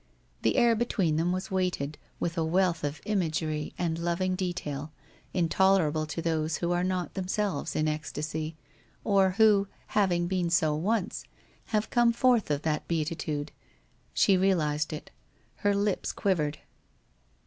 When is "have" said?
11.65-11.91